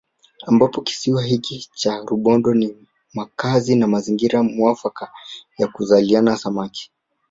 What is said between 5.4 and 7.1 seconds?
ya kuzaliana Samaki